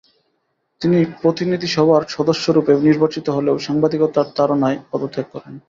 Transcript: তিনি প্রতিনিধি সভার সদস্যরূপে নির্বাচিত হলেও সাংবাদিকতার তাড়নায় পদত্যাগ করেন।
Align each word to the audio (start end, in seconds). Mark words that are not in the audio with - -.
তিনি 0.81 0.97
প্রতিনিধি 1.21 1.67
সভার 1.67 2.03
সদস্যরূপে 2.09 2.73
নির্বাচিত 2.87 3.25
হলেও 3.29 3.55
সাংবাদিকতার 3.59 4.27
তাড়নায় 4.37 4.77
পদত্যাগ 4.91 5.27
করেন। 5.33 5.53